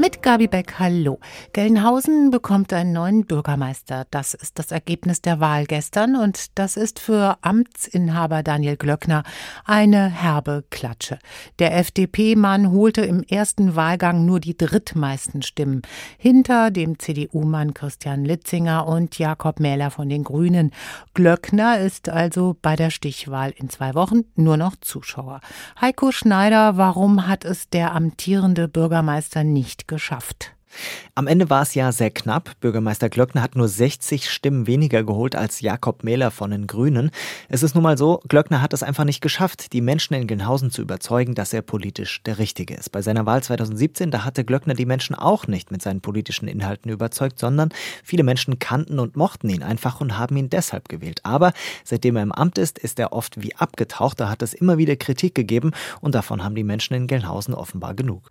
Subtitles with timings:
[0.00, 1.20] Mit Gabi Beck, hallo.
[1.52, 4.06] Gelnhausen bekommt einen neuen Bürgermeister.
[4.10, 9.24] Das ist das Ergebnis der Wahl gestern und das ist für Amtsinhaber Daniel Glöckner
[9.66, 11.18] eine herbe Klatsche.
[11.58, 15.82] Der FDP-Mann holte im ersten Wahlgang nur die drittmeisten Stimmen.
[16.16, 20.70] Hinter dem CDU-Mann Christian Litzinger und Jakob Mähler von den Grünen.
[21.12, 25.42] Glöckner ist also bei der Stichwahl in zwei Wochen nur noch Zuschauer.
[25.78, 30.54] Heiko Schneider, warum hat es der amtierende Bürgermeister nicht geschafft.
[31.14, 32.52] Am Ende war es ja sehr knapp.
[32.60, 37.10] Bürgermeister Glöckner hat nur 60 Stimmen weniger geholt als Jakob Mähler von den Grünen.
[37.48, 40.70] Es ist nun mal so, Glöckner hat es einfach nicht geschafft, die Menschen in Gelnhausen
[40.70, 42.90] zu überzeugen, dass er politisch der Richtige ist.
[42.90, 46.90] Bei seiner Wahl 2017, da hatte Glöckner die Menschen auch nicht mit seinen politischen Inhalten
[46.90, 47.70] überzeugt, sondern
[48.04, 51.20] viele Menschen kannten und mochten ihn einfach und haben ihn deshalb gewählt.
[51.24, 51.52] Aber
[51.84, 54.20] seitdem er im Amt ist, ist er oft wie abgetaucht.
[54.20, 57.94] Da hat es immer wieder Kritik gegeben und davon haben die Menschen in Gelnhausen offenbar
[57.94, 58.30] genug.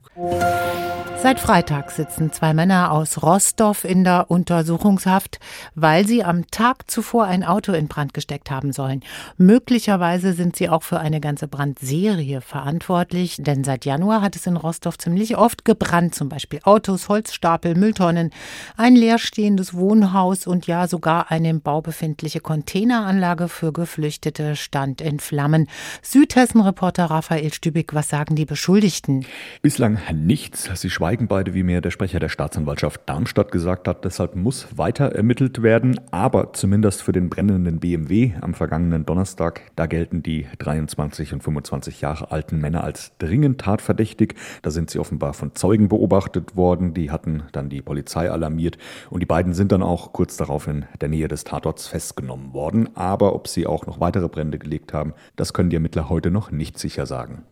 [1.21, 5.39] Seit Freitag sitzen zwei Männer aus Rostorf in der Untersuchungshaft,
[5.75, 9.01] weil sie am Tag zuvor ein Auto in Brand gesteckt haben sollen.
[9.35, 14.55] Möglicherweise sind sie auch für eine ganze Brandserie verantwortlich, denn seit Januar hat es in
[14.55, 18.31] Rostorf ziemlich oft gebrannt, zum Beispiel Autos, Holzstapel, Mülltonnen,
[18.77, 25.19] ein leerstehendes Wohnhaus und ja sogar eine im Bau befindliche Containeranlage für Geflüchtete stand in
[25.19, 25.67] Flammen.
[26.01, 29.25] Südhessen-Reporter Raphael Stübig, was sagen die Beschuldigten?
[29.61, 30.69] Bislang nichts.
[30.79, 34.05] Sie schweigen beide, wie mir der Sprecher der Staatsanwaltschaft Darmstadt gesagt hat.
[34.05, 35.99] Deshalb muss weiter ermittelt werden.
[36.11, 42.01] Aber zumindest für den brennenden BMW am vergangenen Donnerstag, da gelten die 23 und 25
[42.01, 44.35] Jahre alten Männer als dringend tatverdächtig.
[44.61, 46.93] Da sind sie offenbar von Zeugen beobachtet worden.
[46.93, 48.77] Die hatten dann die Polizei alarmiert.
[49.09, 52.95] Und die beiden sind dann auch kurz darauf in der Nähe des Tatorts festgenommen worden.
[52.95, 56.51] Aber ob sie auch noch weitere Brände gelegt haben, das können die Ermittler heute noch
[56.51, 57.45] nicht sicher sagen.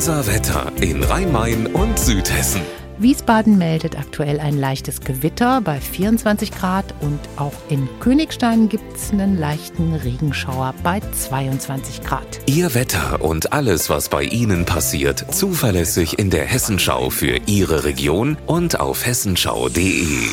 [0.00, 2.62] Unser Wetter in Rhein-Main und Südhessen.
[2.96, 9.10] Wiesbaden meldet aktuell ein leichtes Gewitter bei 24 Grad und auch in Königstein gibt es
[9.10, 12.40] einen leichten Regenschauer bei 22 Grad.
[12.46, 18.38] Ihr Wetter und alles, was bei Ihnen passiert, zuverlässig in der Hessenschau für Ihre Region
[18.46, 20.30] und auf hessenschau.de.